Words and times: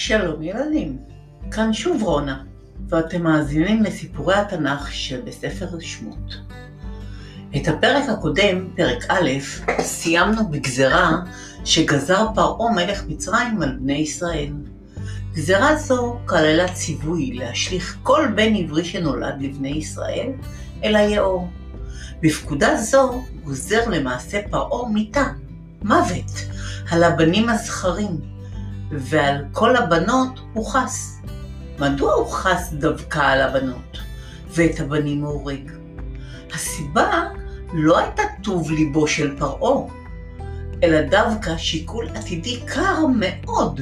שלום 0.00 0.42
ילדים, 0.42 0.98
כאן 1.50 1.72
שוב 1.72 2.02
רונה, 2.02 2.42
ואתם 2.88 3.22
מאזינים 3.22 3.82
לסיפורי 3.82 4.34
התנ"ך 4.34 4.94
שבספר 4.94 5.66
שמות. 5.80 6.34
את 7.56 7.68
הפרק 7.68 8.08
הקודם, 8.08 8.68
פרק 8.76 9.04
א', 9.08 9.30
סיימנו 9.80 10.48
בגזרה 10.48 11.10
שגזר 11.64 12.26
פרעה 12.34 12.72
מלך 12.72 13.04
מצרים 13.08 13.62
על 13.62 13.76
בני 13.80 13.98
ישראל. 13.98 14.52
גזרה 15.32 15.76
זו 15.76 16.18
כללה 16.26 16.72
ציווי 16.72 17.32
להשליך 17.32 17.96
כל 18.02 18.28
בן 18.34 18.54
עברי 18.54 18.84
שנולד 18.84 19.34
לבני 19.40 19.68
ישראל 19.68 20.32
אל 20.84 20.96
היאור. 20.96 21.48
בפקודה 22.22 22.76
זו 22.76 23.22
גוזר 23.44 23.88
למעשה 23.88 24.40
פרעה 24.50 24.88
מיתה, 24.88 25.24
מוות, 25.82 26.32
על 26.90 27.04
הבנים 27.04 27.48
הזכרים, 27.48 28.37
ועל 28.90 29.44
כל 29.52 29.76
הבנות 29.76 30.40
הוא 30.52 30.66
חס. 30.66 31.20
מדוע 31.78 32.12
הוא 32.12 32.32
חס 32.32 32.72
דווקא 32.72 33.18
על 33.18 33.40
הבנות, 33.40 33.98
ואת 34.48 34.80
הבנים 34.80 35.24
הוא 35.24 35.32
הורג? 35.32 35.70
הסיבה 36.54 37.28
לא 37.74 37.98
הייתה 37.98 38.22
טוב 38.42 38.70
ליבו 38.70 39.06
של 39.06 39.36
פרעה, 39.38 39.86
אלא 40.82 41.02
דווקא 41.02 41.56
שיקול 41.56 42.08
עתידי 42.14 42.60
קר 42.66 43.06
מאוד. 43.06 43.80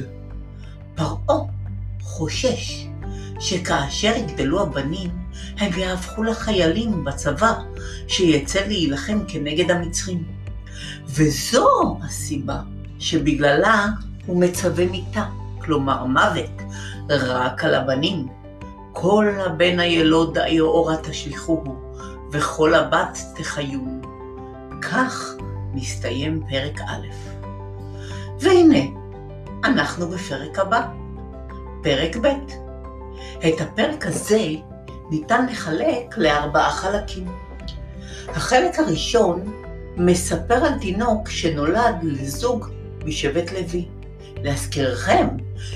פרעה 0.95 1.39
חושש 2.01 2.87
שכאשר 3.39 4.13
יגדלו 4.17 4.61
הבנים, 4.61 5.09
הם 5.57 5.79
יהפכו 5.79 6.23
לחיילים 6.23 7.03
בצבא 7.03 7.53
שיצא 8.07 8.59
להילחם 8.59 9.19
כנגד 9.27 9.71
המצרים. 9.71 10.23
וזו 11.07 11.99
הסיבה 12.03 12.61
שבגללה 12.99 13.87
הוא 14.27 14.41
מצווה 14.41 14.85
מיתה, 14.85 15.25
כלומר 15.61 16.05
מוות, 16.05 16.61
רק 17.09 17.63
על 17.63 17.75
הבנים. 17.75 18.27
כל 18.93 19.27
הבן 19.45 19.79
הילוד 19.79 20.37
היאורה 20.37 20.97
תשליכוהו, 20.97 21.75
וכל 22.31 22.73
הבת 22.73 23.17
תחיון. 23.35 24.01
כך 24.81 25.33
מסתיים 25.73 26.43
פרק 26.49 26.79
א'. 26.81 27.07
והנה, 28.39 28.79
אנחנו 29.63 30.07
בפרק 30.07 30.59
הבא, 30.59 30.81
פרק 31.83 32.17
ב'. 32.21 32.27
את 33.47 33.61
הפרק 33.61 34.05
הזה 34.05 34.41
ניתן 35.11 35.45
לחלק 35.51 36.17
לארבעה 36.17 36.71
חלקים. 36.71 37.27
החלק 38.27 38.79
הראשון 38.79 39.63
מספר 39.97 40.65
על 40.65 40.79
תינוק 40.79 41.29
שנולד 41.29 41.95
לזוג 42.03 42.67
משבט 43.05 43.51
לוי. 43.51 43.96
להזכירכם, 44.43 45.27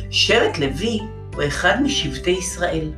שבט 0.10 0.58
לוי 0.58 1.00
הוא 1.36 1.44
אחד 1.48 1.82
משבטי 1.84 2.32
ישראל. 2.32 2.92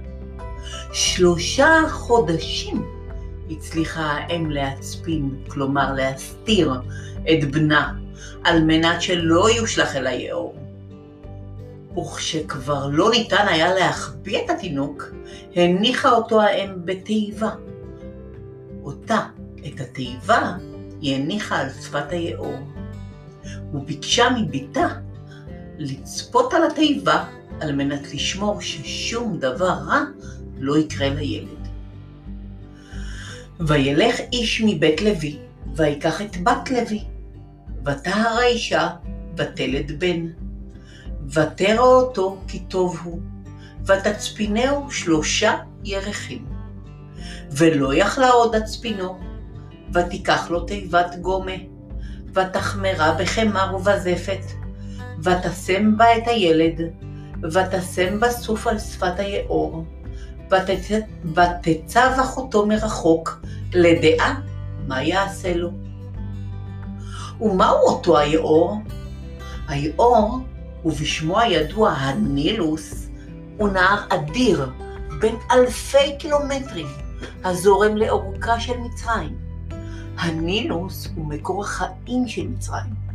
שלושה 0.94 1.70
חודשים 1.90 2.86
הצליחה 3.50 4.02
האם 4.02 4.52
להצפין, 4.52 5.30
כלומר 5.48 5.94
להסתיר 5.94 6.74
את 7.32 7.52
בנה, 7.52 7.94
על 8.44 8.64
מנת 8.64 9.02
שלא 9.02 9.50
יושלך 9.50 9.96
אל 9.96 10.08
היאור. 10.08 10.56
וכשכבר 11.98 12.88
לא 12.92 13.10
ניתן 13.12 13.48
היה 13.48 13.74
להחביא 13.74 14.40
את 14.46 14.50
התינוק, 14.50 15.04
הניחה 15.56 16.12
אותו 16.12 16.42
האם 16.42 16.86
בתיבה. 16.86 17.50
אותה, 18.84 19.20
את 19.68 19.82
התיבה, 19.82 20.54
היא 21.02 21.16
הניחה 21.16 21.60
על 21.60 21.70
שפת 21.70 22.12
היאור. 22.12 22.58
וביקשה 23.74 24.30
מביתה 24.30 24.88
לצפות 25.84 26.54
על 26.54 26.62
התיבה 26.72 27.26
על 27.62 27.76
מנת 27.76 28.14
לשמור 28.14 28.62
ששום 28.62 29.40
דבר 29.40 29.74
רע 29.88 30.02
לא 30.60 30.78
יקרה 30.78 31.10
לילד. 31.10 31.68
וילך 33.60 34.16
איש 34.34 34.62
מבית 34.66 35.02
לוי, 35.02 35.38
ויקח 35.76 36.22
את 36.22 36.44
בת 36.44 36.72
לוי, 36.72 37.04
ותהר 37.86 38.38
האישה, 38.38 38.90
ותלד 39.38 40.00
בן. 40.00 40.28
ותרא 41.30 41.80
אותו 41.80 42.42
כי 42.48 42.60
טוב 42.60 43.00
הוא, 43.04 43.20
ותצפינהו 43.86 44.92
שלושה 44.92 45.56
ירחים. 45.84 46.46
ולא 47.52 47.94
יכלה 47.94 48.30
עוד 48.30 48.56
הצפינו, 48.56 49.20
ותיקח 49.94 50.50
לו 50.50 50.60
תיבת 50.60 51.16
גומה, 51.22 51.58
ותחמרה 52.34 53.16
בחמר 53.20 53.76
ובזפת, 53.76 54.63
ותשם 55.24 55.98
בה 55.98 56.18
את 56.18 56.28
הילד, 56.28 56.82
ותשם 57.44 58.20
בה 58.20 58.32
סוף 58.32 58.68
על 58.68 58.80
שפת 58.80 59.20
היאור, 59.20 59.86
ותצב 61.24 62.10
אחותו 62.22 62.66
מרחוק, 62.66 63.42
לדעה 63.74 64.42
מה 64.88 65.04
יעשה 65.04 65.56
לו. 65.56 65.72
ומהו 67.42 67.78
אותו 67.78 68.18
היאור? 68.18 68.78
היאור, 69.68 70.40
ובשמו 70.86 71.40
הידוע 71.40 71.92
הנילוס, 71.92 73.10
הוא 73.58 73.70
נהר 73.70 74.06
אדיר, 74.10 74.70
בן 75.22 75.36
אלפי 75.52 76.18
קילומטרים, 76.20 76.88
הזורם 77.44 77.98
לאורכה 77.98 78.60
של 78.60 78.78
מצרים. 78.78 79.38
הנילוס 80.18 81.08
הוא 81.16 81.26
מקור 81.26 81.64
החיים 81.64 82.28
של 82.28 82.48
מצרים. 82.48 83.13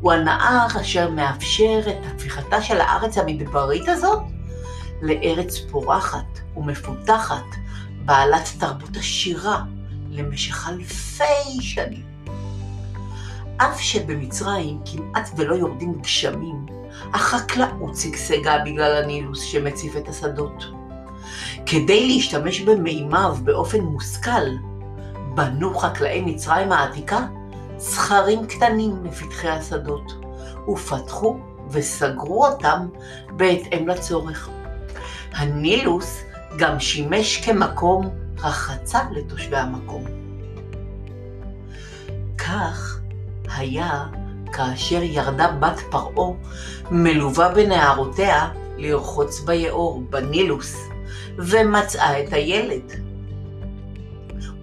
הוא 0.00 0.12
הנהר 0.12 0.66
אשר 0.80 1.10
מאפשר 1.10 1.80
את 1.88 2.06
הפיכתה 2.14 2.62
של 2.62 2.80
הארץ 2.80 3.18
המדברית 3.18 3.88
הזאת 3.88 4.22
לארץ 5.02 5.58
פורחת 5.70 6.40
ומפותחת, 6.56 7.44
בעלת 8.04 8.48
תרבות 8.58 8.96
עשירה 8.96 9.62
למשך 10.10 10.68
אלפי 10.68 11.60
שנים. 11.60 12.12
אף 13.56 13.80
שבמצרים 13.80 14.80
כמעט 14.84 15.30
ולא 15.36 15.54
יורדים 15.54 16.00
גשמים, 16.00 16.66
החקלאות 17.14 17.96
שגשגה 17.96 18.58
בגלל 18.64 19.02
הנילוס 19.02 19.42
שמציף 19.42 19.96
את 19.96 20.08
השדות. 20.08 20.64
כדי 21.66 22.06
להשתמש 22.06 22.60
במימיו 22.60 23.36
באופן 23.44 23.80
מושכל, 23.80 24.48
בנו 25.34 25.78
חקלאי 25.78 26.22
מצרים 26.26 26.72
העתיקה 26.72 27.26
זכרים 27.82 28.46
קטנים 28.46 29.04
מפתחי 29.04 29.48
השדות, 29.48 30.12
ופתחו 30.68 31.38
וסגרו 31.70 32.46
אותם 32.46 32.88
בהתאם 33.36 33.88
לצורך. 33.88 34.48
הנילוס 35.32 36.22
גם 36.58 36.80
שימש 36.80 37.36
כמקום 37.44 38.10
רחצה 38.38 39.00
לתושבי 39.12 39.56
המקום. 39.56 40.04
כך 42.38 43.00
היה 43.56 44.04
כאשר 44.52 45.02
ירדה 45.02 45.48
בת 45.48 45.80
פרעה, 45.90 46.32
מלווה 46.90 47.48
בנערותיה, 47.48 48.48
לרחוץ 48.76 49.40
ביאור, 49.40 50.02
בנילוס, 50.10 50.76
ומצאה 51.38 52.20
את 52.20 52.32
הילד. 52.32 52.92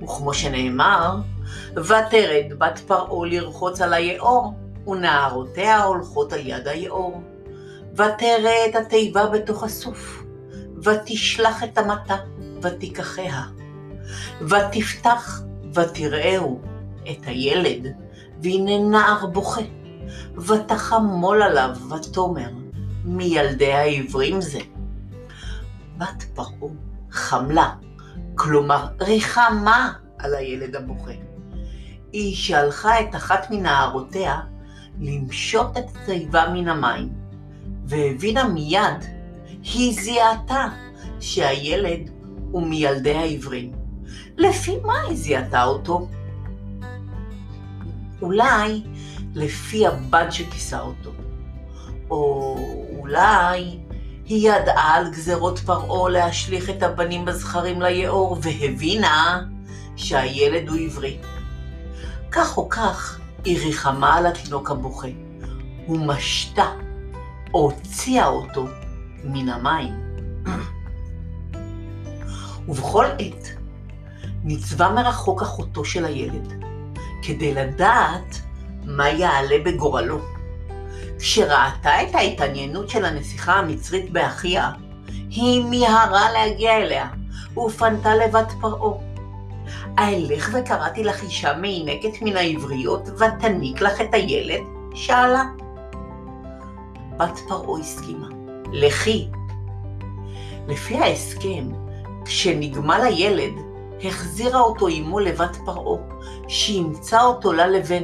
וכמו 0.04 0.34
שנאמר, 0.34 1.16
ותרד 1.76 2.54
בת 2.58 2.80
פרעה 2.88 3.28
לרחוץ 3.28 3.82
על 3.82 3.94
היאור, 3.94 4.54
ונערותיה 4.88 5.84
הולכות 5.84 6.34
על 6.34 6.40
יד 6.44 6.68
היאור. 6.68 7.24
ותרא 7.94 8.52
את 8.70 8.76
התיבה 8.76 9.26
בתוך 9.26 9.64
הסוף, 9.64 10.24
ותשלח 10.84 11.64
את 11.64 11.78
המטה, 11.78 12.18
ותיקחיה. 12.62 13.44
ותפתח, 14.42 15.42
ותראהו 15.74 16.62
את 17.12 17.26
הילד, 17.26 17.88
והנה 18.44 18.78
נער 18.78 19.26
בוכה. 19.26 19.62
ותחמול 20.38 21.42
עליו, 21.42 21.76
ותאמר, 21.90 22.50
מילדי 23.06 23.74
העברים 23.74 24.42
זה. 24.42 24.60
בת 25.98 26.24
פרעה 26.36 26.72
חמלה, 27.12 27.70
כלומר 28.36 28.88
ריחמה 29.02 29.94
על 30.18 30.36
הילד 30.36 30.76
הבוכה. 30.76 31.29
היא 32.14 32.36
שלחה 32.36 33.00
את 33.00 33.16
אחת 33.16 33.48
מנערותיה 33.52 34.40
למשות 35.00 35.78
את 35.78 35.86
התיבה 35.96 36.50
מן 36.54 36.68
המים, 36.68 37.10
והבינה 37.86 38.48
מיד, 38.48 39.06
היא 39.64 40.02
זיהתה 40.02 40.68
שהילד 41.20 42.10
הוא 42.52 42.68
מילדי 42.68 43.16
העברים. 43.16 43.72
לפי 44.38 44.78
מה 44.84 45.02
היא 45.02 45.18
זיהתה 45.18 45.64
אותו? 45.64 46.08
אולי 48.22 48.84
לפי 49.36 49.88
הבד 49.88 50.26
שכיסה 50.30 50.82
אותו, 50.82 51.12
או 52.10 52.58
אולי 52.98 53.80
היא 54.26 54.52
ידעה 54.52 54.96
על 54.96 55.12
גזרות 55.12 55.60
פרעה 55.60 56.10
להשליך 56.10 56.70
את 56.70 56.84
הבנים 56.84 57.28
הזכרים 57.28 57.82
ליאור, 57.82 58.38
והבינה 58.42 59.44
שהילד 59.96 60.70
הוא 60.70 60.78
עברי. 60.78 61.18
כך 62.32 62.58
או 62.58 62.70
כך, 62.70 63.20
היא 63.46 63.60
ריחמה 63.66 64.16
על 64.16 64.26
התינוק 64.26 64.72
הבוכה, 64.72 65.08
ומשתה, 65.88 66.66
או 67.54 67.60
הוציאה 67.60 68.28
אותו 68.28 68.68
מן 69.24 69.50
המים. 69.50 69.94
ובכל 72.68 73.06
עת 73.20 73.48
ניצבה 74.44 74.90
מרחוק 74.90 75.42
אחותו 75.42 75.86
של 75.86 76.06
הילד, 76.06 76.54
כדי 77.24 77.54
לדעת 77.54 78.42
מה 78.86 79.10
יעלה 79.10 79.56
בגורלו. 79.66 80.20
כשראתה 81.20 82.02
את 82.04 82.16
ההתעניינות 82.16 82.90
של 82.90 83.06
הנסיכה 83.06 83.54
המצרית 83.54 84.12
באחיה, 84.12 84.72
היא 85.30 85.66
מיהרה 85.66 86.32
להגיע 86.32 86.78
אליה, 86.78 87.08
ופנתה 87.58 88.16
לבת 88.16 88.54
פרעה. 88.62 89.09
אהלך 90.00 90.50
וקראתי 90.54 91.04
לך 91.04 91.24
אישה 91.24 91.58
מעינקת 91.58 92.22
מן 92.22 92.38
העבריות, 92.38 93.10
ותניק 93.10 93.82
לך 93.82 94.02
את 94.02 94.14
הילד? 94.14 94.62
שאלה. 94.94 95.44
בת 97.18 97.40
פרעה 97.48 97.80
הסכימה. 97.80 98.28
לכי. 98.72 99.28
לפי 100.68 100.98
ההסכם, 100.98 101.70
כשנגמל 102.26 103.02
הילד, 103.04 103.54
החזירה 104.04 104.60
אותו 104.60 104.88
אמו 104.88 105.20
לבת 105.20 105.58
פרעה, 105.66 106.02
שאימצה 106.48 107.22
אותו 107.22 107.54
לה 107.54 107.68
לבן. 107.68 108.04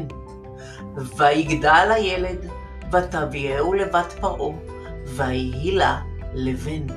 ויגדל 1.17 1.91
הילד, 1.95 2.49
ותביאהו 2.93 3.73
לבת 3.73 4.13
פרעה, 4.21 4.55
ויהי 5.05 5.71
לה 5.71 6.01
לבן. 6.33 6.87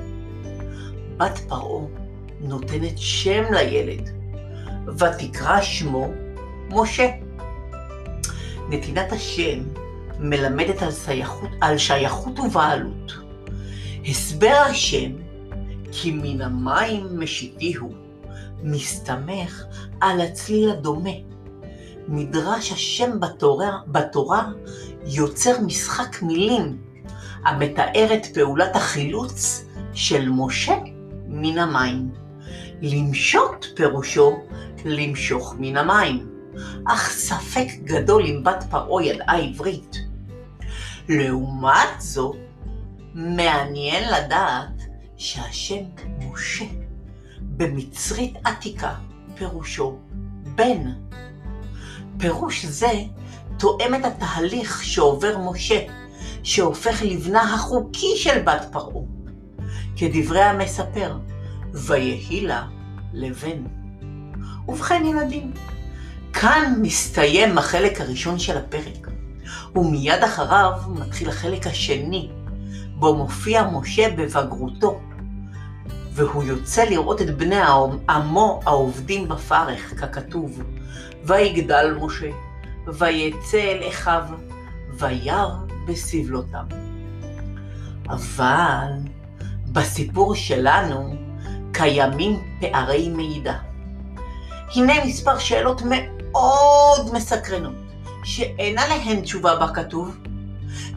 בת 1.17 1.37
פרעה 1.37 1.85
נותנת 2.39 2.97
שם 2.97 3.43
לילד, 3.51 4.18
ותקרא 4.87 5.61
שמו 5.61 6.07
משה. 6.69 7.09
נתינת 8.69 9.11
השם 9.11 9.59
מלמדת 10.19 10.81
על, 10.81 10.91
סייכות, 10.91 11.49
על 11.61 11.77
שייכות 11.77 12.39
ובעלות. 12.39 13.13
הסבר 14.09 14.61
השם 14.69 15.11
כי 15.91 16.11
מן 16.11 16.41
המים 16.41 17.19
משיתיהו, 17.19 17.89
מסתמך 18.63 19.63
על 20.01 20.21
הצליל 20.21 20.69
הדומה. 20.69 21.09
מדרש 22.07 22.71
השם 22.71 23.19
בתורה, 23.19 23.77
בתורה 23.87 24.47
יוצר 25.05 25.61
משחק 25.61 26.21
מילים 26.21 26.77
המתאר 27.45 28.09
את 28.13 28.25
פעולת 28.25 28.75
החילוץ 28.75 29.65
של 29.93 30.29
משה 30.29 30.75
מן 31.27 31.57
המים. 31.57 32.09
למשות 32.81 33.65
פירושו 33.75 34.39
למשוך 34.85 35.55
מן 35.59 35.77
המים, 35.77 36.29
אך 36.87 37.09
ספק 37.11 37.67
גדול 37.83 38.25
אם 38.25 38.43
בת 38.43 38.63
פרעה 38.69 39.05
ידעה 39.05 39.37
עברית. 39.37 39.95
לעומת 41.09 41.89
זאת, 41.97 42.35
מעניין 43.13 44.03
לדעת 44.13 44.83
שהשם 45.17 45.83
משה 46.19 46.65
במצרית 47.41 48.33
עתיקה 48.43 48.93
פירושו 49.35 49.97
בן. 50.55 50.91
פירוש 52.17 52.65
זה 52.65 52.91
תואם 53.57 53.95
את 53.95 54.05
התהליך 54.05 54.83
שעובר 54.83 55.37
משה, 55.37 55.79
שהופך 56.43 57.01
לבנה 57.03 57.53
החוקי 57.53 58.15
של 58.15 58.41
בת 58.41 58.65
פרעה. 58.71 59.03
כדברי 59.95 60.41
המספר, 60.41 61.17
ויהי 61.73 62.41
לה 62.41 62.67
לבן. 63.13 63.78
ובכן 64.67 65.05
ילדים, 65.05 65.51
כאן 66.33 66.73
מסתיים 66.81 67.57
החלק 67.57 68.01
הראשון 68.01 68.39
של 68.39 68.57
הפרק, 68.57 69.07
ומיד 69.75 70.23
אחריו 70.23 70.71
מתחיל 70.87 71.29
החלק 71.29 71.67
השני, 71.67 72.29
בו 72.95 73.15
מופיע 73.15 73.63
משה 73.71 74.09
בבגרותו, 74.17 74.99
והוא 76.13 76.43
יוצא 76.43 76.83
לראות 76.83 77.21
את 77.21 77.37
בני 77.37 77.61
עמו 78.09 78.59
העובדים 78.65 79.27
בפרך, 79.27 79.93
ככתוב, 80.01 80.63
ויגדל 81.23 81.97
משה, 82.01 82.29
ויצא 82.87 83.57
אל 83.57 83.87
אחיו, 83.89 84.23
וירא 84.99 85.47
בסבלותם. 85.87 86.65
אבל 88.09 88.91
בסיפור 89.71 90.35
שלנו 90.35 91.15
קיימים 91.71 92.39
פערי 92.59 93.09
מידע. 93.09 93.68
הנה 94.75 94.93
מספר 95.05 95.37
שאלות 95.37 95.81
מאוד 95.85 97.13
מסקרנות, 97.13 97.75
שאין 98.23 98.77
עליהן 98.77 99.21
תשובה 99.21 99.55
בכתוב. 99.55 100.17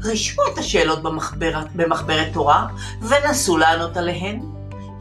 רשמו 0.03 0.43
את 0.53 0.59
השאלות 0.59 1.03
במחברת, 1.03 1.67
במחברת 1.77 2.33
תורה 2.33 2.67
ונסו 3.01 3.57
לענות 3.57 3.97
עליהן. 3.97 4.41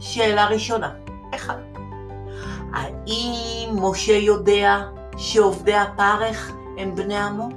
שאלה 0.00 0.46
ראשונה, 0.46 0.90
אחד, 1.34 1.56
האם 2.72 3.68
משה 3.74 4.12
יודע 4.12 4.82
שעובדי 5.16 5.74
הפרך 5.74 6.52
הם 6.78 6.94
בני 6.94 7.16
עמו? 7.16 7.48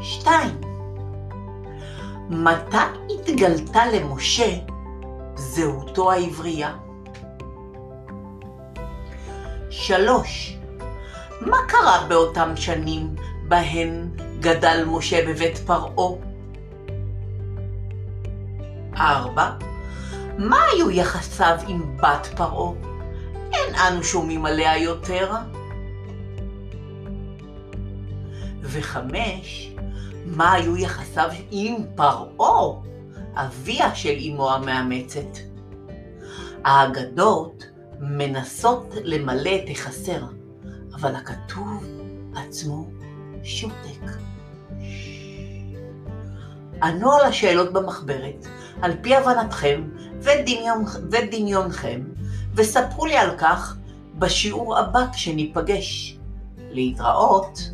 שתיים, 0.00 0.60
מתי 2.30 2.76
התגלתה 3.10 3.86
למשה 3.86 4.56
זהותו 5.36 6.12
העברייה? 6.12 6.87
שלוש, 9.70 10.56
מה 11.40 11.56
קרה 11.68 12.06
באותם 12.08 12.56
שנים 12.56 13.16
בהן 13.48 14.10
גדל 14.40 14.84
משה 14.86 15.26
בבית 15.28 15.58
פרעה? 15.58 16.18
ארבע, 18.96 19.50
מה 20.38 20.64
היו 20.72 20.90
יחסיו 20.90 21.58
עם 21.68 21.96
בת 21.96 22.26
פרעה? 22.36 22.72
אין 23.52 23.74
אנו 23.74 24.04
שומעים 24.04 24.46
עליה 24.46 24.78
יותר. 24.78 25.30
וחמש, 28.62 29.72
מה 30.26 30.52
היו 30.52 30.76
יחסיו 30.76 31.30
עם 31.50 31.74
פרעה, 31.94 32.80
אביה 33.34 33.94
של 33.94 34.14
אמו 34.28 34.50
המאמצת? 34.50 35.38
האגדות 36.64 37.64
מנסות 38.00 38.94
למלא 39.04 39.50
את 39.50 39.70
החסר, 39.70 40.22
אבל 40.94 41.14
הכתוב 41.14 41.84
עצמו 42.36 42.90
שותק. 43.42 44.10
ענו 46.82 47.12
על 47.12 47.24
השאלות 47.26 47.72
במחברת, 47.72 48.46
על 48.82 48.92
פי 49.02 49.16
הבנתכם 49.16 49.88
ודמיון, 50.20 50.84
ודמיונכם, 51.10 52.00
וספרו 52.54 53.06
לי 53.06 53.16
על 53.16 53.38
כך 53.38 53.76
בשיעור 54.18 54.78
הבא 54.78 55.00
כשניפגש. 55.12 56.18
להתראות. 56.70 57.70